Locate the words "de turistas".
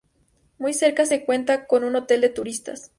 2.21-2.89